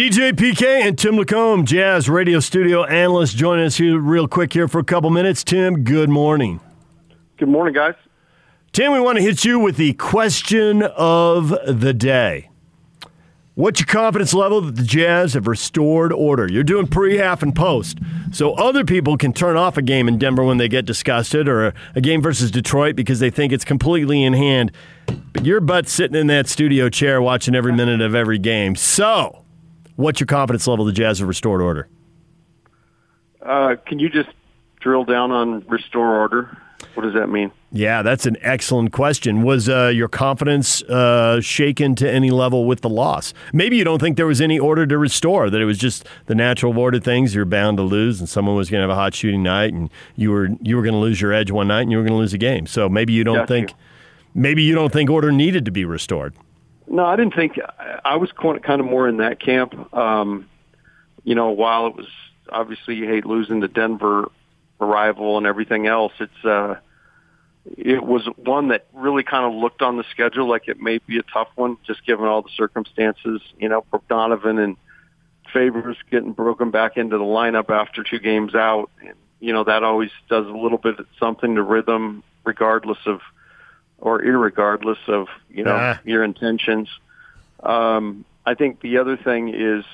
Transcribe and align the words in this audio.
DJ 0.00 0.32
PK 0.32 0.64
and 0.80 0.96
Tim 0.96 1.16
LaComb, 1.16 1.66
Jazz 1.66 2.08
radio 2.08 2.40
studio 2.40 2.84
analyst, 2.84 3.36
joining 3.36 3.66
us 3.66 3.76
here 3.76 3.98
real 3.98 4.26
quick 4.26 4.50
here 4.54 4.66
for 4.66 4.78
a 4.78 4.82
couple 4.82 5.10
minutes. 5.10 5.44
Tim, 5.44 5.84
good 5.84 6.08
morning. 6.08 6.58
Good 7.36 7.50
morning, 7.50 7.74
guys. 7.74 7.92
Tim, 8.72 8.92
we 8.92 9.00
want 9.00 9.18
to 9.18 9.22
hit 9.22 9.44
you 9.44 9.58
with 9.58 9.76
the 9.76 9.92
question 9.92 10.82
of 10.82 11.50
the 11.66 11.92
day. 11.92 12.48
What's 13.56 13.80
your 13.80 13.88
confidence 13.88 14.32
level 14.32 14.62
that 14.62 14.76
the 14.76 14.84
Jazz 14.84 15.34
have 15.34 15.46
restored 15.46 16.14
order? 16.14 16.50
You're 16.50 16.64
doing 16.64 16.86
pre, 16.86 17.18
half, 17.18 17.42
and 17.42 17.54
post. 17.54 17.98
So 18.32 18.54
other 18.54 18.86
people 18.86 19.18
can 19.18 19.34
turn 19.34 19.58
off 19.58 19.76
a 19.76 19.82
game 19.82 20.08
in 20.08 20.16
Denver 20.16 20.44
when 20.44 20.56
they 20.56 20.68
get 20.68 20.86
disgusted 20.86 21.46
or 21.46 21.74
a 21.94 22.00
game 22.00 22.22
versus 22.22 22.50
Detroit 22.50 22.96
because 22.96 23.18
they 23.20 23.28
think 23.28 23.52
it's 23.52 23.66
completely 23.66 24.24
in 24.24 24.32
hand. 24.32 24.72
But 25.34 25.44
your 25.44 25.60
butt's 25.60 25.92
sitting 25.92 26.18
in 26.18 26.26
that 26.28 26.48
studio 26.48 26.88
chair 26.88 27.20
watching 27.20 27.54
every 27.54 27.74
minute 27.74 28.00
of 28.00 28.14
every 28.14 28.38
game. 28.38 28.76
So, 28.76 29.44
what's 30.00 30.20
your 30.20 30.26
confidence 30.26 30.66
level 30.66 30.84
the 30.84 30.92
Jazz 30.92 31.18
have 31.20 31.28
restored 31.28 31.60
order? 31.60 31.88
Uh, 33.44 33.76
can 33.86 33.98
you 33.98 34.08
just 34.08 34.28
drill 34.80 35.04
down 35.04 35.30
on 35.30 35.60
restore 35.68 36.18
order? 36.18 36.56
What 36.94 37.04
does 37.04 37.14
that 37.14 37.28
mean? 37.28 37.52
Yeah, 37.72 38.02
that's 38.02 38.26
an 38.26 38.36
excellent 38.40 38.90
question. 38.92 39.42
Was 39.42 39.68
uh, 39.68 39.92
your 39.94 40.08
confidence 40.08 40.82
uh, 40.82 41.40
shaken 41.40 41.94
to 41.96 42.10
any 42.10 42.30
level 42.30 42.64
with 42.66 42.80
the 42.80 42.88
loss? 42.88 43.32
Maybe 43.52 43.76
you 43.76 43.84
don't 43.84 44.00
think 44.00 44.16
there 44.16 44.26
was 44.26 44.40
any 44.40 44.58
order 44.58 44.86
to 44.86 44.98
restore; 44.98 45.50
that 45.50 45.60
it 45.60 45.66
was 45.66 45.78
just 45.78 46.06
the 46.26 46.34
natural 46.34 46.76
order 46.76 46.96
of 46.96 47.04
things. 47.04 47.34
You're 47.34 47.44
bound 47.44 47.76
to 47.76 47.82
lose, 47.82 48.18
and 48.18 48.28
someone 48.28 48.56
was 48.56 48.70
going 48.70 48.80
to 48.80 48.88
have 48.88 48.90
a 48.90 49.00
hot 49.00 49.14
shooting 49.14 49.42
night, 49.42 49.72
and 49.72 49.90
you 50.16 50.30
were 50.32 50.48
you 50.62 50.76
were 50.76 50.82
going 50.82 50.94
to 50.94 50.98
lose 51.00 51.20
your 51.20 51.32
edge 51.32 51.50
one 51.50 51.68
night, 51.68 51.82
and 51.82 51.92
you 51.92 51.98
were 51.98 52.02
going 52.02 52.14
to 52.14 52.18
lose 52.18 52.32
a 52.32 52.38
game. 52.38 52.66
So 52.66 52.88
maybe 52.88 53.12
you 53.12 53.24
don't 53.24 53.36
Got 53.36 53.48
think 53.48 53.70
you. 53.70 53.76
maybe 54.34 54.62
you 54.62 54.74
don't 54.74 54.92
think 54.92 55.10
order 55.10 55.30
needed 55.30 55.64
to 55.66 55.70
be 55.70 55.84
restored. 55.84 56.34
No, 56.90 57.06
I 57.06 57.14
didn't 57.14 57.36
think. 57.36 57.58
I 58.04 58.16
was 58.16 58.30
kind 58.32 58.80
of 58.80 58.84
more 58.84 59.08
in 59.08 59.18
that 59.18 59.40
camp. 59.40 59.94
Um, 59.94 60.48
you 61.22 61.36
know, 61.36 61.50
while 61.50 61.86
it 61.86 61.94
was 61.94 62.08
obviously 62.50 62.96
you 62.96 63.06
hate 63.06 63.24
losing 63.24 63.60
to 63.60 63.68
Denver 63.68 64.28
arrival 64.80 65.38
and 65.38 65.46
everything 65.46 65.86
else, 65.86 66.12
it's 66.18 66.44
uh, 66.44 66.74
it 67.64 68.02
was 68.02 68.28
one 68.36 68.68
that 68.68 68.88
really 68.92 69.22
kind 69.22 69.44
of 69.44 69.54
looked 69.54 69.82
on 69.82 69.98
the 69.98 70.04
schedule 70.10 70.48
like 70.48 70.66
it 70.66 70.80
may 70.80 70.98
be 70.98 71.18
a 71.18 71.22
tough 71.32 71.48
one, 71.54 71.76
just 71.86 72.04
given 72.04 72.26
all 72.26 72.42
the 72.42 72.50
circumstances. 72.56 73.40
You 73.56 73.68
know, 73.68 73.84
Donovan 74.08 74.58
and 74.58 74.76
Favors 75.52 75.96
getting 76.10 76.32
broken 76.32 76.72
back 76.72 76.96
into 76.96 77.18
the 77.18 77.24
lineup 77.24 77.70
after 77.70 78.02
two 78.02 78.18
games 78.18 78.56
out, 78.56 78.90
you 79.38 79.52
know 79.52 79.62
that 79.62 79.84
always 79.84 80.10
does 80.28 80.46
a 80.46 80.56
little 80.56 80.78
bit 80.78 80.98
of 80.98 81.06
something 81.20 81.54
to 81.54 81.62
rhythm, 81.62 82.24
regardless 82.44 82.98
of 83.06 83.20
or 84.00 84.20
irregardless 84.22 85.08
of 85.08 85.28
you 85.50 85.64
know 85.64 85.76
Nah. 85.76 85.96
your 86.04 86.24
intentions. 86.24 86.88
Um, 87.62 88.24
I 88.46 88.54
think 88.54 88.80
the 88.80 88.98
other 88.98 89.16
thing 89.16 89.48
is, 89.54 89.84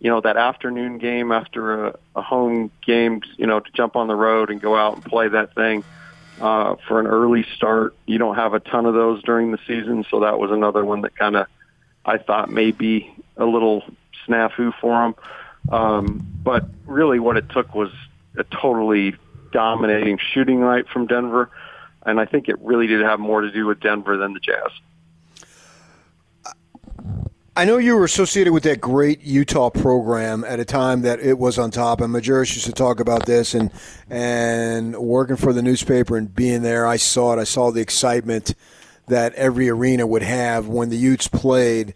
you 0.00 0.10
know, 0.10 0.20
that 0.20 0.36
afternoon 0.36 0.98
game 0.98 1.30
after 1.32 1.86
a, 1.86 1.98
a 2.16 2.22
home 2.22 2.70
game, 2.84 3.22
you 3.36 3.46
know, 3.46 3.60
to 3.60 3.70
jump 3.72 3.94
on 3.96 4.08
the 4.08 4.16
road 4.16 4.50
and 4.50 4.60
go 4.60 4.76
out 4.76 4.94
and 4.96 5.04
play 5.04 5.28
that 5.28 5.54
thing 5.54 5.84
uh, 6.40 6.74
for 6.88 6.98
an 6.98 7.06
early 7.06 7.46
start. 7.56 7.94
You 8.06 8.18
don't 8.18 8.34
have 8.34 8.52
a 8.54 8.60
ton 8.60 8.86
of 8.86 8.94
those 8.94 9.22
during 9.22 9.52
the 9.52 9.58
season, 9.66 10.04
so 10.10 10.20
that 10.20 10.38
was 10.38 10.50
another 10.50 10.84
one 10.84 11.02
that 11.02 11.16
kind 11.16 11.36
of 11.36 11.46
I 12.04 12.18
thought 12.18 12.50
may 12.50 12.72
be 12.72 13.10
a 13.36 13.44
little 13.46 13.84
snafu 14.26 14.72
for 14.80 15.00
them. 15.02 15.14
Um, 15.70 16.26
but 16.42 16.66
really, 16.86 17.20
what 17.20 17.36
it 17.36 17.48
took 17.48 17.74
was 17.74 17.90
a 18.36 18.44
totally 18.44 19.14
dominating 19.52 20.18
shooting 20.18 20.60
night 20.60 20.88
from 20.88 21.06
Denver, 21.06 21.48
and 22.04 22.20
I 22.20 22.24
think 22.26 22.48
it 22.48 22.58
really 22.60 22.86
did 22.86 23.02
have 23.02 23.20
more 23.20 23.40
to 23.40 23.50
do 23.50 23.66
with 23.66 23.80
Denver 23.80 24.16
than 24.16 24.34
the 24.34 24.40
Jazz. 24.40 24.70
I 27.56 27.64
know 27.64 27.78
you 27.78 27.94
were 27.94 28.04
associated 28.04 28.52
with 28.52 28.64
that 28.64 28.80
great 28.80 29.22
Utah 29.22 29.70
program 29.70 30.42
at 30.42 30.58
a 30.58 30.64
time 30.64 31.02
that 31.02 31.20
it 31.20 31.38
was 31.38 31.56
on 31.56 31.70
top, 31.70 32.00
and 32.00 32.12
Majerus 32.12 32.52
used 32.54 32.66
to 32.66 32.72
talk 32.72 32.98
about 32.98 33.26
this, 33.26 33.54
and 33.54 33.70
and 34.10 34.96
working 34.96 35.36
for 35.36 35.52
the 35.52 35.62
newspaper 35.62 36.16
and 36.16 36.34
being 36.34 36.62
there, 36.62 36.84
I 36.84 36.96
saw 36.96 37.32
it. 37.32 37.38
I 37.38 37.44
saw 37.44 37.70
the 37.70 37.80
excitement 37.80 38.54
that 39.06 39.34
every 39.34 39.68
arena 39.68 40.04
would 40.04 40.22
have 40.22 40.66
when 40.66 40.88
the 40.88 40.96
Utes 40.96 41.28
played. 41.28 41.94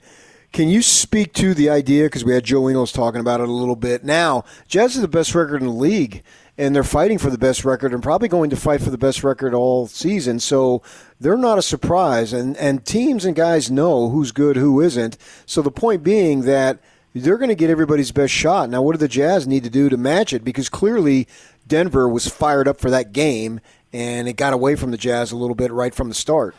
Can 0.52 0.68
you 0.68 0.82
speak 0.82 1.34
to 1.34 1.54
the 1.54 1.68
idea? 1.68 2.04
Because 2.04 2.24
we 2.24 2.34
had 2.34 2.44
Joe 2.44 2.68
Ingles 2.68 2.92
talking 2.92 3.20
about 3.20 3.40
it 3.40 3.48
a 3.48 3.52
little 3.52 3.76
bit. 3.76 4.02
Now, 4.02 4.44
Jazz 4.66 4.96
is 4.96 5.02
the 5.02 5.08
best 5.08 5.34
record 5.34 5.60
in 5.60 5.68
the 5.68 5.74
league, 5.74 6.22
and 6.56 6.74
they're 6.74 6.82
fighting 6.82 7.18
for 7.18 7.30
the 7.30 7.38
best 7.38 7.64
record 7.64 7.92
and 7.92 8.02
probably 8.02 8.28
going 8.28 8.50
to 8.50 8.56
fight 8.56 8.80
for 8.80 8.90
the 8.90 8.98
best 8.98 9.22
record 9.22 9.54
all 9.54 9.86
season. 9.86 10.40
So 10.40 10.82
they're 11.20 11.36
not 11.36 11.58
a 11.58 11.62
surprise, 11.62 12.32
and 12.32 12.56
and 12.56 12.84
teams 12.84 13.24
and 13.24 13.36
guys 13.36 13.70
know 13.70 14.08
who's 14.08 14.32
good, 14.32 14.56
who 14.56 14.80
isn't. 14.80 15.18
So 15.46 15.62
the 15.62 15.70
point 15.70 16.02
being 16.02 16.42
that 16.42 16.78
they're 17.14 17.38
going 17.38 17.48
to 17.48 17.54
get 17.54 17.70
everybody's 17.70 18.12
best 18.12 18.32
shot. 18.32 18.70
Now, 18.70 18.82
what 18.82 18.92
do 18.92 18.98
the 18.98 19.08
Jazz 19.08 19.46
need 19.46 19.64
to 19.64 19.70
do 19.70 19.88
to 19.88 19.96
match 19.96 20.32
it? 20.32 20.44
Because 20.44 20.68
clearly 20.68 21.28
Denver 21.66 22.08
was 22.08 22.26
fired 22.26 22.68
up 22.68 22.80
for 22.80 22.90
that 22.90 23.12
game, 23.12 23.60
and 23.92 24.28
it 24.28 24.34
got 24.34 24.52
away 24.52 24.76
from 24.76 24.90
the 24.90 24.98
Jazz 24.98 25.32
a 25.32 25.36
little 25.36 25.54
bit 25.54 25.72
right 25.72 25.94
from 25.94 26.08
the 26.08 26.14
start. 26.14 26.54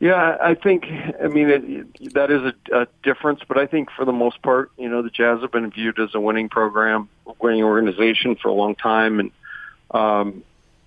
Yeah, 0.00 0.36
I 0.40 0.54
think. 0.54 0.84
I 1.22 1.26
mean, 1.26 1.48
it, 1.50 2.14
that 2.14 2.30
is 2.30 2.42
a, 2.42 2.82
a 2.82 2.86
difference, 3.02 3.40
but 3.48 3.58
I 3.58 3.66
think 3.66 3.88
for 3.90 4.04
the 4.04 4.12
most 4.12 4.40
part, 4.42 4.70
you 4.78 4.88
know, 4.88 5.02
the 5.02 5.10
Jazz 5.10 5.40
have 5.40 5.50
been 5.50 5.70
viewed 5.70 5.98
as 5.98 6.14
a 6.14 6.20
winning 6.20 6.48
program, 6.48 7.08
winning 7.40 7.64
organization 7.64 8.36
for 8.36 8.48
a 8.48 8.52
long 8.52 8.76
time, 8.76 9.18
and 9.18 9.30
um, 9.90 10.44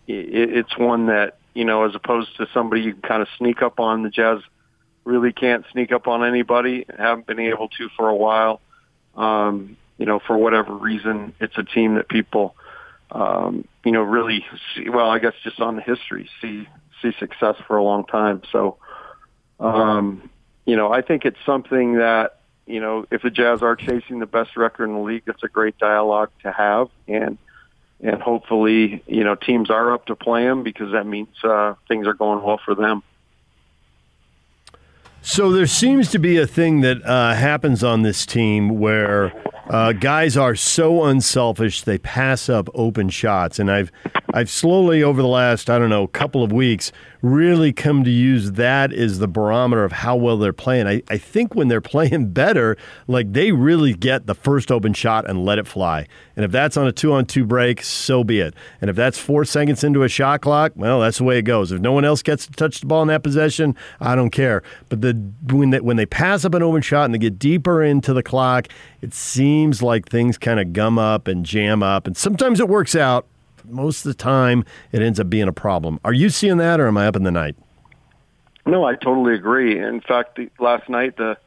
it, 0.07 0.55
it's 0.55 0.77
one 0.77 1.07
that 1.07 1.37
you 1.53 1.65
know, 1.65 1.83
as 1.83 1.93
opposed 1.93 2.37
to 2.37 2.47
somebody 2.53 2.83
you 2.83 2.93
can 2.93 3.01
kind 3.01 3.21
of 3.21 3.27
sneak 3.37 3.61
up 3.61 3.81
on. 3.81 4.03
The 4.03 4.09
Jazz 4.09 4.39
really 5.03 5.33
can't 5.33 5.65
sneak 5.73 5.91
up 5.91 6.07
on 6.07 6.23
anybody. 6.23 6.85
Haven't 6.97 7.27
been 7.27 7.39
able 7.39 7.67
to 7.67 7.89
for 7.97 8.07
a 8.07 8.15
while. 8.15 8.61
Um, 9.17 9.75
you 9.97 10.05
know, 10.05 10.19
for 10.25 10.37
whatever 10.37 10.73
reason, 10.73 11.35
it's 11.41 11.57
a 11.57 11.63
team 11.63 11.95
that 11.95 12.07
people, 12.07 12.55
um, 13.11 13.67
you 13.83 13.91
know, 13.91 14.03
really 14.03 14.45
see. 14.73 14.87
Well, 14.89 15.09
I 15.09 15.19
guess 15.19 15.33
just 15.43 15.59
on 15.59 15.75
the 15.75 15.81
history, 15.81 16.29
see 16.41 16.65
see 17.01 17.11
success 17.19 17.55
for 17.67 17.75
a 17.75 17.83
long 17.83 18.05
time. 18.05 18.41
So. 18.53 18.77
Um, 19.61 20.29
you 20.65 20.75
know, 20.75 20.91
I 20.91 21.01
think 21.01 21.23
it's 21.23 21.37
something 21.45 21.95
that, 21.95 22.39
you 22.65 22.79
know, 22.79 23.05
if 23.11 23.21
the 23.21 23.29
Jazz 23.29 23.61
are 23.61 23.75
chasing 23.75 24.19
the 24.19 24.25
best 24.25 24.57
record 24.57 24.85
in 24.85 24.95
the 24.95 25.01
league, 25.01 25.23
it's 25.27 25.43
a 25.43 25.47
great 25.47 25.77
dialogue 25.77 26.31
to 26.43 26.51
have. 26.51 26.89
And, 27.07 27.37
and 28.01 28.21
hopefully, 28.21 29.03
you 29.07 29.23
know, 29.23 29.35
teams 29.35 29.69
are 29.69 29.93
up 29.93 30.07
to 30.07 30.15
play 30.15 30.45
them 30.45 30.63
because 30.63 30.91
that 30.93 31.05
means 31.05 31.29
uh, 31.43 31.75
things 31.87 32.07
are 32.07 32.13
going 32.13 32.43
well 32.43 32.59
for 32.63 32.75
them. 32.75 33.03
So 35.23 35.51
there 35.51 35.67
seems 35.67 36.09
to 36.11 36.19
be 36.19 36.37
a 36.37 36.47
thing 36.47 36.81
that 36.81 37.05
uh, 37.05 37.35
happens 37.35 37.83
on 37.83 38.01
this 38.01 38.25
team 38.25 38.79
where 38.79 39.31
uh, 39.69 39.93
guys 39.93 40.35
are 40.35 40.55
so 40.55 41.03
unselfish 41.03 41.83
they 41.83 41.99
pass 41.99 42.49
up 42.49 42.67
open 42.73 43.09
shots, 43.09 43.59
and 43.59 43.69
I've 43.69 43.91
I've 44.33 44.49
slowly 44.49 45.03
over 45.03 45.21
the 45.21 45.27
last 45.27 45.69
I 45.69 45.77
don't 45.79 45.89
know 45.89 46.07
couple 46.07 46.43
of 46.43 46.51
weeks 46.51 46.91
really 47.21 47.71
come 47.71 48.03
to 48.03 48.09
use 48.09 48.53
that 48.53 48.91
as 48.91 49.19
the 49.19 49.27
barometer 49.27 49.83
of 49.83 49.91
how 49.91 50.15
well 50.15 50.37
they're 50.37 50.53
playing. 50.53 50.87
I, 50.87 51.03
I 51.09 51.17
think 51.17 51.53
when 51.55 51.67
they're 51.67 51.81
playing 51.91 52.31
better, 52.31 52.77
like 53.07 53.31
they 53.33 53.51
really 53.51 53.93
get 53.93 54.25
the 54.25 54.35
first 54.35 54.71
open 54.71 54.93
shot 54.93 55.29
and 55.29 55.45
let 55.45 55.59
it 55.59 55.67
fly. 55.67 56.07
And 56.35 56.45
if 56.45 56.51
that's 56.51 56.77
on 56.77 56.87
a 56.87 56.91
two 56.91 57.13
on 57.13 57.25
two 57.25 57.45
break, 57.45 57.83
so 57.83 58.23
be 58.23 58.39
it. 58.39 58.55
And 58.79 58.89
if 58.89 58.95
that's 58.95 59.17
four 59.17 59.45
seconds 59.45 59.83
into 59.83 60.03
a 60.03 60.09
shot 60.09 60.41
clock, 60.41 60.73
well, 60.75 60.99
that's 61.01 61.19
the 61.19 61.23
way 61.23 61.37
it 61.37 61.43
goes. 61.43 61.71
If 61.71 61.81
no 61.81 61.91
one 61.91 62.05
else 62.05 62.21
gets 62.21 62.45
to 62.47 62.51
touch 62.53 62.81
the 62.81 62.87
ball 62.87 63.01
in 63.01 63.07
that 63.09 63.23
possession, 63.23 63.75
I 63.99 64.15
don't 64.15 64.31
care. 64.31 64.63
But 64.89 65.01
the 65.01 65.13
when 65.51 65.71
they, 65.71 65.79
when 65.79 65.97
they 65.97 66.05
pass 66.05 66.45
up 66.45 66.53
an 66.53 66.63
open 66.63 66.81
shot 66.81 67.05
and 67.05 67.13
they 67.13 67.19
get 67.19 67.37
deeper 67.37 67.83
into 67.83 68.13
the 68.13 68.23
clock, 68.23 68.67
it 69.01 69.13
seems 69.13 69.81
like 69.81 70.09
things 70.09 70.37
kind 70.37 70.59
of 70.59 70.73
gum 70.73 70.97
up 70.97 71.27
and 71.27 71.45
jam 71.45 71.83
up. 71.83 72.07
And 72.07 72.17
sometimes 72.17 72.59
it 72.59 72.67
works 72.67 72.95
out. 72.95 73.27
Most 73.65 74.05
of 74.05 74.09
the 74.09 74.17
time, 74.17 74.65
it 74.91 75.01
ends 75.01 75.19
up 75.19 75.29
being 75.29 75.47
a 75.47 75.53
problem. 75.53 75.99
Are 76.03 76.13
you 76.13 76.29
seeing 76.29 76.57
that, 76.57 76.79
or 76.79 76.87
am 76.87 76.97
I 76.97 77.07
up 77.07 77.15
in 77.15 77.23
the 77.23 77.31
night? 77.31 77.55
No, 78.65 78.83
I 78.83 78.95
totally 78.95 79.33
agree. 79.33 79.79
In 79.79 80.01
fact, 80.01 80.35
the, 80.35 80.49
last 80.59 80.89
night, 80.89 81.17
the 81.17 81.37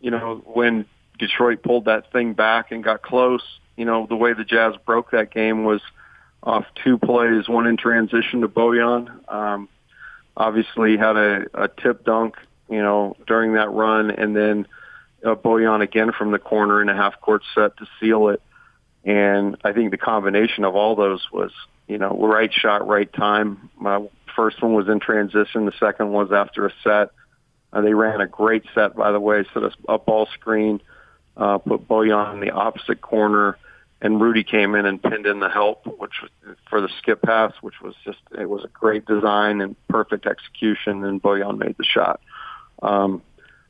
you 0.00 0.10
know 0.10 0.42
when 0.46 0.86
Detroit 1.18 1.62
pulled 1.62 1.86
that 1.86 2.12
thing 2.12 2.34
back 2.34 2.70
and 2.70 2.84
got 2.84 3.02
close, 3.02 3.42
you 3.76 3.84
know 3.84 4.06
the 4.06 4.16
way 4.16 4.32
the 4.32 4.44
Jazz 4.44 4.74
broke 4.84 5.10
that 5.10 5.30
game 5.32 5.64
was 5.64 5.80
off 6.42 6.66
two 6.82 6.98
plays, 6.98 7.48
one 7.48 7.66
in 7.66 7.76
transition 7.76 8.42
to 8.42 8.48
Bojan. 8.48 9.32
Um, 9.32 9.68
obviously, 10.36 10.96
had 10.96 11.16
a, 11.16 11.46
a 11.54 11.68
tip 11.68 12.04
dunk, 12.04 12.36
you 12.68 12.82
know, 12.82 13.16
during 13.26 13.54
that 13.54 13.70
run, 13.70 14.10
and 14.10 14.36
then 14.36 14.66
uh, 15.24 15.34
Bojan 15.34 15.80
again 15.80 16.12
from 16.12 16.30
the 16.30 16.38
corner 16.38 16.82
in 16.82 16.88
a 16.88 16.94
half 16.94 17.20
court 17.20 17.42
set 17.54 17.76
to 17.78 17.86
seal 17.98 18.28
it. 18.28 18.42
And 19.04 19.56
I 19.64 19.72
think 19.72 19.90
the 19.90 19.98
combination 19.98 20.64
of 20.64 20.74
all 20.74 20.96
those 20.96 21.26
was, 21.32 21.50
you 21.86 21.98
know, 21.98 22.16
right 22.18 22.52
shot, 22.52 22.86
right 22.86 23.12
time. 23.12 23.70
My 23.78 24.06
first 24.34 24.62
one 24.62 24.74
was 24.74 24.88
in 24.88 25.00
transition. 25.00 25.66
The 25.66 25.72
second 25.78 26.10
was 26.10 26.32
after 26.32 26.66
a 26.66 26.72
set. 26.82 27.10
Uh, 27.72 27.80
they 27.80 27.92
ran 27.92 28.20
a 28.20 28.26
great 28.26 28.64
set, 28.74 28.96
by 28.96 29.12
the 29.12 29.20
way, 29.20 29.44
set 29.52 29.62
a, 29.62 29.72
a 29.88 29.98
ball 29.98 30.26
screen, 30.34 30.80
uh, 31.36 31.58
put 31.58 31.88
Bojan 31.88 32.34
in 32.34 32.40
the 32.40 32.52
opposite 32.52 33.00
corner, 33.00 33.58
and 34.00 34.20
Rudy 34.20 34.44
came 34.44 34.74
in 34.74 34.86
and 34.86 35.02
pinned 35.02 35.26
in 35.26 35.40
the 35.40 35.48
help, 35.48 35.84
which 35.98 36.12
was 36.22 36.56
for 36.70 36.80
the 36.80 36.88
skip 36.98 37.20
pass, 37.22 37.52
which 37.62 37.80
was 37.82 37.94
just 38.04 38.18
it 38.38 38.48
was 38.48 38.64
a 38.64 38.68
great 38.68 39.06
design 39.06 39.60
and 39.60 39.76
perfect 39.88 40.26
execution, 40.26 41.04
and 41.04 41.20
Bojan 41.20 41.58
made 41.58 41.76
the 41.76 41.84
shot. 41.84 42.20
Um, 42.82 43.22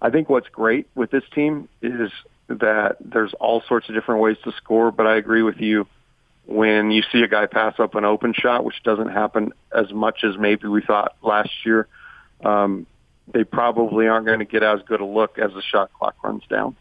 I 0.03 0.11
think 0.11 0.29
what's 0.29 0.49
great 0.49 0.87
with 0.95 1.11
this 1.11 1.25
team 1.35 1.69
is 1.81 2.11
that 2.49 2.97
there's 3.01 3.33
all 3.35 3.63
sorts 3.63 3.89
of 3.89 3.95
different 3.95 4.21
ways 4.21 4.37
to 4.45 4.53
score, 4.53 4.91
but 4.91 5.07
I 5.07 5.17
agree 5.17 5.43
with 5.43 5.61
you. 5.61 5.87
When 6.47 6.91
you 6.91 7.03
see 7.11 7.23
a 7.23 7.29
guy 7.29 7.47
pass 7.47 7.75
up 7.79 7.95
an 7.95 8.05
open 8.05 8.35
shot, 8.35 8.65
which 8.65 8.83
doesn't 8.83 9.09
happen 9.09 9.53
as 9.75 9.93
much 9.93 10.25
as 10.25 10.37
maybe 10.37 10.69
we 10.69 10.83
thought 10.83 11.17
last 11.23 11.51
year, 11.65 11.89
um, 12.45 12.87
they 13.33 13.45
probably 13.45 14.09
aren't 14.09 14.27
going 14.27 14.41
to 14.41 14.45
get 14.45 14.63
as 14.63 14.81
good 14.83 15.01
a 15.01 15.07
look 15.07 15.39
as 15.39 15.53
the 15.55 15.63
shot 15.63 15.91
clock 15.95 16.17
runs 16.23 16.43
down. 16.49 16.77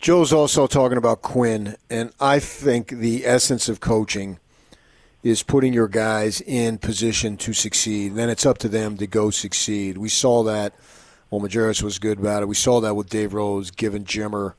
Joe's 0.00 0.32
also 0.32 0.66
talking 0.66 0.98
about 0.98 1.22
Quin, 1.22 1.76
and 1.88 2.12
I 2.20 2.40
think 2.40 2.88
the 2.88 3.24
essence 3.24 3.68
of 3.68 3.78
coaching 3.80 4.38
is 5.22 5.44
putting 5.44 5.72
your 5.72 5.86
guys 5.86 6.40
in 6.40 6.78
position 6.78 7.36
to 7.36 7.52
succeed. 7.52 8.14
Then 8.16 8.28
it's 8.28 8.44
up 8.44 8.58
to 8.58 8.68
them 8.68 8.96
to 8.96 9.06
go 9.06 9.30
succeed. 9.30 9.98
We 9.98 10.08
saw 10.08 10.42
that. 10.42 10.74
Well, 11.32 11.40
Majerus 11.40 11.82
was 11.82 11.98
good 11.98 12.18
about 12.18 12.42
it. 12.42 12.46
We 12.46 12.54
saw 12.54 12.82
that 12.82 12.94
with 12.94 13.08
Dave 13.08 13.32
Rose 13.32 13.70
giving 13.70 14.04
Jimmer 14.04 14.52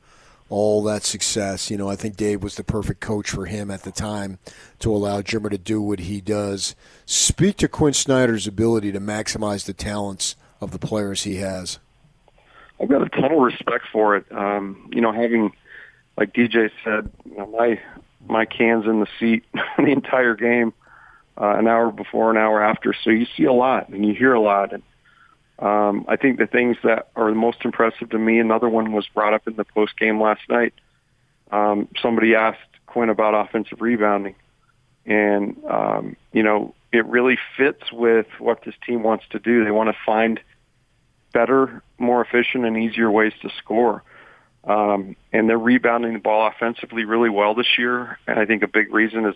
all 0.48 0.82
that 0.82 1.04
success. 1.04 1.70
You 1.70 1.76
know, 1.76 1.88
I 1.88 1.94
think 1.94 2.16
Dave 2.16 2.42
was 2.42 2.56
the 2.56 2.64
perfect 2.64 3.00
coach 3.00 3.30
for 3.30 3.46
him 3.46 3.70
at 3.70 3.84
the 3.84 3.92
time 3.92 4.40
to 4.80 4.92
allow 4.92 5.22
Jimmer 5.22 5.50
to 5.50 5.56
do 5.56 5.80
what 5.80 6.00
he 6.00 6.20
does. 6.20 6.74
Speak 7.06 7.58
to 7.58 7.68
Quin 7.68 7.92
Snyder's 7.92 8.48
ability 8.48 8.90
to 8.90 8.98
maximize 8.98 9.66
the 9.66 9.72
talents 9.72 10.34
of 10.60 10.72
the 10.72 10.80
players 10.80 11.22
he 11.22 11.36
has. 11.36 11.78
I've 12.80 12.88
got 12.88 13.02
a 13.02 13.08
ton 13.08 13.30
of 13.30 13.38
respect 13.38 13.84
for 13.92 14.16
it. 14.16 14.26
Um, 14.32 14.90
you 14.92 15.00
know, 15.00 15.12
having 15.12 15.52
like 16.18 16.32
DJ 16.32 16.72
said, 16.82 17.08
you 17.24 17.36
know, 17.36 17.46
my 17.46 17.80
my 18.26 18.46
cans 18.46 18.86
in 18.86 18.98
the 18.98 19.06
seat 19.20 19.44
the 19.78 19.92
entire 19.92 20.34
game, 20.34 20.72
uh, 21.40 21.54
an 21.56 21.68
hour 21.68 21.92
before, 21.92 22.32
an 22.32 22.36
hour 22.36 22.60
after. 22.60 22.92
So 23.04 23.10
you 23.10 23.26
see 23.36 23.44
a 23.44 23.52
lot 23.52 23.90
and 23.90 24.04
you 24.04 24.12
hear 24.12 24.34
a 24.34 24.40
lot. 24.40 24.72
And 24.72 24.82
um, 25.58 26.04
I 26.08 26.16
think 26.16 26.38
the 26.38 26.46
things 26.46 26.76
that 26.82 27.08
are 27.14 27.28
the 27.30 27.36
most 27.36 27.58
impressive 27.64 28.10
to 28.10 28.18
me, 28.18 28.38
another 28.38 28.68
one 28.68 28.92
was 28.92 29.06
brought 29.14 29.34
up 29.34 29.46
in 29.46 29.56
the 29.56 29.64
post 29.64 29.96
game 29.96 30.20
last 30.20 30.42
night. 30.48 30.74
Um, 31.52 31.88
somebody 32.00 32.34
asked 32.34 32.60
Quin 32.86 33.08
about 33.08 33.34
offensive 33.34 33.80
rebounding, 33.80 34.34
and 35.06 35.56
um, 35.68 36.16
you 36.32 36.42
know 36.42 36.74
it 36.92 37.06
really 37.06 37.38
fits 37.56 37.92
with 37.92 38.26
what 38.38 38.62
this 38.64 38.74
team 38.86 39.02
wants 39.02 39.24
to 39.30 39.38
do. 39.38 39.64
They 39.64 39.70
want 39.70 39.90
to 39.90 39.96
find 40.04 40.40
better, 41.32 41.82
more 41.98 42.24
efficient, 42.24 42.64
and 42.64 42.76
easier 42.76 43.10
ways 43.10 43.32
to 43.42 43.50
score. 43.58 44.02
Um, 44.62 45.16
and 45.32 45.48
they're 45.48 45.58
rebounding 45.58 46.14
the 46.14 46.20
ball 46.20 46.46
offensively 46.46 47.04
really 47.04 47.28
well 47.28 47.54
this 47.54 47.76
year. 47.76 48.18
And 48.26 48.38
I 48.38 48.46
think 48.46 48.62
a 48.62 48.68
big 48.68 48.94
reason 48.94 49.26
is, 49.26 49.34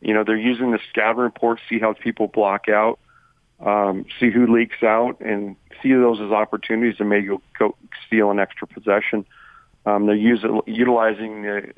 you 0.00 0.14
know, 0.14 0.24
they're 0.24 0.36
using 0.36 0.72
the 0.72 0.80
scatter 0.90 1.20
report, 1.20 1.60
see 1.68 1.78
how 1.78 1.92
people 1.92 2.26
block 2.26 2.68
out, 2.68 2.98
um, 3.64 4.06
see 4.20 4.30
who 4.30 4.52
leaks 4.52 4.82
out, 4.82 5.20
and 5.20 5.56
see 5.82 5.92
those 5.92 6.20
as 6.20 6.30
opportunities 6.30 6.96
to 6.98 7.04
maybe 7.04 7.28
go 7.58 7.76
steal 8.06 8.30
an 8.30 8.38
extra 8.38 8.66
possession. 8.66 9.24
Um, 9.86 10.06
they're 10.06 10.14
using, 10.14 10.60
utilizing, 10.66 11.42
the, 11.42 11.72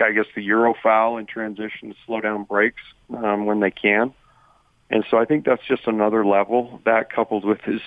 I 0.00 0.12
guess, 0.12 0.26
the 0.34 0.42
Euro 0.42 0.74
foul 0.82 1.16
in 1.16 1.26
transition 1.26 1.90
to 1.90 1.94
slow 2.04 2.20
down 2.20 2.44
breaks 2.44 2.82
um, 3.16 3.46
when 3.46 3.60
they 3.60 3.70
can. 3.70 4.12
And 4.90 5.04
so 5.10 5.18
I 5.18 5.24
think 5.24 5.44
that's 5.44 5.64
just 5.66 5.86
another 5.86 6.24
level. 6.24 6.80
That 6.84 7.10
coupled 7.10 7.44
with 7.44 7.60
his 7.62 7.80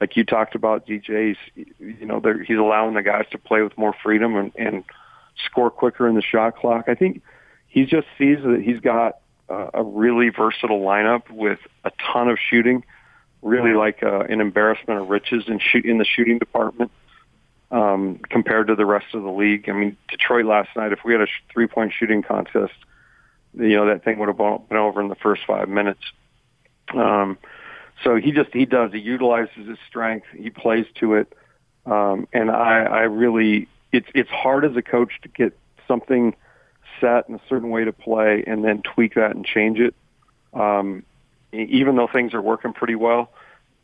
like 0.00 0.16
you 0.16 0.24
talked 0.24 0.54
about, 0.54 0.86
DJ's, 0.86 1.38
you 1.54 2.04
know, 2.04 2.20
he's 2.46 2.58
allowing 2.58 2.94
the 2.94 3.02
guys 3.02 3.24
to 3.30 3.38
play 3.38 3.62
with 3.62 3.76
more 3.78 3.94
freedom 4.02 4.36
and, 4.36 4.52
and 4.56 4.84
score 5.44 5.70
quicker 5.70 6.06
in 6.06 6.14
the 6.14 6.22
shot 6.22 6.56
clock. 6.56 6.84
I 6.88 6.94
think 6.94 7.22
he 7.66 7.84
just 7.86 8.06
sees 8.18 8.38
that 8.42 8.62
he's 8.62 8.80
got 8.80 9.18
uh, 9.48 9.70
a 9.74 9.82
really 9.82 10.28
versatile 10.28 10.80
lineup 10.80 11.30
with 11.30 11.58
a 11.84 11.92
ton 12.12 12.28
of 12.28 12.38
shooting, 12.38 12.84
really 13.42 13.74
like 13.74 14.02
uh, 14.02 14.20
an 14.20 14.40
embarrassment 14.40 15.00
of 15.00 15.08
riches 15.08 15.44
in 15.48 15.58
shoot 15.58 15.84
in 15.84 15.98
the 15.98 16.04
shooting 16.04 16.38
department 16.38 16.90
um, 17.70 18.18
compared 18.28 18.68
to 18.68 18.74
the 18.74 18.86
rest 18.86 19.06
of 19.14 19.22
the 19.22 19.30
league. 19.30 19.68
I 19.68 19.72
mean, 19.72 19.96
Detroit 20.08 20.46
last 20.46 20.70
night, 20.76 20.92
if 20.92 21.00
we 21.04 21.12
had 21.12 21.22
a 21.22 21.26
three 21.52 21.66
point 21.66 21.92
shooting 21.98 22.22
contest, 22.22 22.74
you 23.54 23.76
know, 23.76 23.86
that 23.86 24.04
thing 24.04 24.18
would 24.18 24.28
have 24.28 24.36
been 24.36 24.76
over 24.76 25.00
in 25.00 25.08
the 25.08 25.14
first 25.16 25.42
five 25.46 25.68
minutes. 25.68 26.00
Um, 26.94 27.38
so 28.04 28.16
he 28.16 28.32
just 28.32 28.50
he 28.52 28.66
does 28.66 28.92
he 28.92 28.98
utilizes 28.98 29.66
his 29.66 29.78
strength. 29.88 30.26
He 30.36 30.50
plays 30.50 30.86
to 30.96 31.14
it, 31.14 31.32
um, 31.86 32.28
and 32.32 32.50
I, 32.50 32.82
I 32.82 33.00
really 33.02 33.68
it's 33.92 34.08
it's 34.14 34.30
hard 34.30 34.64
as 34.64 34.76
a 34.76 34.82
coach 34.82 35.12
to 35.22 35.28
get 35.28 35.56
something 35.88 36.36
set 37.00 37.28
in 37.28 37.34
a 37.34 37.40
certain 37.48 37.70
way 37.70 37.84
to 37.84 37.92
play 37.92 38.44
and 38.46 38.64
then 38.64 38.82
tweak 38.82 39.14
that 39.14 39.34
and 39.34 39.44
change 39.44 39.78
it. 39.78 39.94
Um, 40.52 41.04
even 41.52 41.96
though 41.96 42.08
things 42.08 42.34
are 42.34 42.42
working 42.42 42.72
pretty 42.72 42.94
well, 42.94 43.30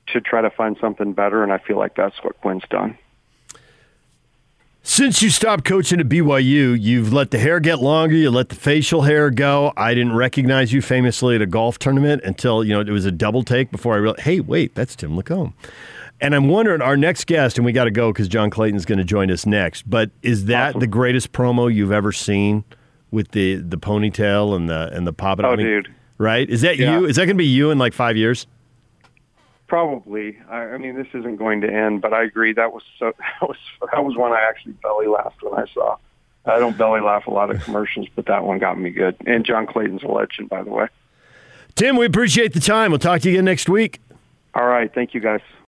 to 0.09 0.21
try 0.21 0.43
to 0.43 0.51
find 0.51 0.77
something 0.81 1.13
better, 1.13 1.43
and 1.43 1.53
I 1.53 1.59
feel 1.59 1.79
like 1.79 1.95
that's 1.95 2.17
what 2.23 2.41
Quin's 2.41 2.65
done. 2.69 2.99
Since 4.85 5.23
you 5.23 5.31
stopped 5.31 5.65
coaching 5.65 6.01
at 6.01 6.09
BYU, 6.09 6.77
you've 6.79 7.13
let 7.13 7.31
the 7.31 7.39
hair 7.39 7.61
get 7.61 7.79
longer, 7.79 8.17
you 8.17 8.31
let 8.31 8.49
the 8.49 8.57
facial 8.57 9.03
hair 9.03 9.31
go. 9.31 9.73
I 9.77 9.95
didn't 9.95 10.17
recognize 10.17 10.73
you 10.73 10.83
famously 10.83 11.37
at 11.37 11.43
a 11.43 11.47
golf 11.47 11.79
tournament 11.79 12.23
until, 12.25 12.65
you 12.65 12.75
know, 12.75 12.81
it 12.81 12.89
was 12.89 13.05
a 13.05 13.13
double 13.13 13.45
take 13.45 13.71
before 13.71 13.95
I 13.95 13.99
realized, 13.99 14.23
hey, 14.23 14.41
wait, 14.41 14.75
that's 14.75 14.97
Tim 14.97 15.17
LaComb. 15.17 15.53
And 16.21 16.35
I'm 16.35 16.49
wondering, 16.49 16.83
our 16.83 16.97
next 16.97 17.27
guest, 17.27 17.59
and 17.59 17.65
we 17.65 17.71
got 17.71 17.85
to 17.85 17.93
go 17.93 18.13
because 18.13 18.27
John 18.27 18.51
Clayton's 18.51 18.85
going 18.85 18.99
to 18.99 19.05
join 19.05 19.31
us 19.31 19.47
next, 19.47 19.89
but 19.89 20.11
is 20.21 20.47
that 20.47 20.71
awesome. 20.71 20.81
the 20.81 20.87
greatest 20.89 21.33
promo 21.33 21.73
you've 21.73 21.93
ever 21.93 22.11
seen 22.11 22.65
with 23.13 23.31
the, 23.31 23.57
the 23.57 23.79
ponytail 23.79 24.57
and 24.57 24.69
the 24.69 24.91
and 24.93 25.07
the 25.07 25.13
pop? 25.13 25.39
Oh, 25.43 25.51
I 25.51 25.57
mean, 25.57 25.67
dude. 25.67 25.95
Right? 26.19 26.49
Is 26.51 26.63
that 26.63 26.79
yeah. 26.79 26.99
you? 26.99 27.07
Is 27.07 27.17
that 27.17 27.27
going 27.27 27.37
to 27.37 27.43
be 27.43 27.47
you 27.47 27.71
in 27.71 27.79
like 27.79 27.93
five 27.93 28.17
years? 28.17 28.49
Probably. 29.69 30.39
I, 30.51 30.65
I 30.65 30.79
mean, 30.79 30.97
this 30.97 31.07
isn't 31.15 31.37
going 31.37 31.61
to 31.61 31.73
end, 31.73 32.03
but 32.03 32.13
I 32.13 32.25
agree. 32.25 32.53
That 32.53 32.73
was 32.73 32.83
so. 32.99 33.13
That 33.41 33.49
was 33.49 33.57
that 33.93 34.05
was 34.05 34.17
one 34.17 34.33
I 34.33 34.41
actually 34.41 34.73
belly 34.83 35.07
laughed 35.07 35.43
when 35.43 35.55
I 35.55 35.67
saw. 35.73 35.97
I 36.45 36.59
don't 36.59 36.77
belly 36.77 37.01
laugh 37.01 37.27
a 37.29 37.31
lot 37.31 37.51
of 37.51 37.63
commercials, 37.63 38.09
but 38.17 38.27
that 38.27 38.45
one 38.45 38.59
got 38.59 38.79
me 38.79 38.91
good. 38.91 39.17
And 39.27 39.45
John 39.45 39.67
Clayton's 39.67 40.03
a 40.03 40.09
legend, 40.09 40.49
by 40.49 40.63
the 40.65 40.71
way. 40.71 40.89
Tim, 41.77 41.97
we 41.97 42.05
appreciate 42.05 42.53
the 42.53 42.61
time. 42.61 42.91
We'll 42.91 42.99
talk 42.99 43.21
to 43.21 43.29
you 43.29 43.37
again 43.37 43.45
next 43.45 43.69
week. 43.69 44.01
All 44.55 44.67
right. 44.67 44.93
Thank 44.93 45.15
you, 45.15 45.21
guys. 45.21 45.41